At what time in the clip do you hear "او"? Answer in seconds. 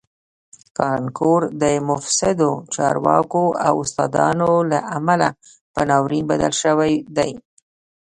3.67-3.73